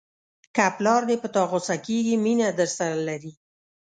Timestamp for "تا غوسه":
1.35-1.75